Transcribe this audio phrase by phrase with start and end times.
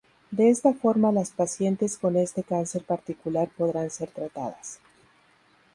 [0.31, 4.79] De esta forma las pacientes con este cáncer particular podrán ser tratadas.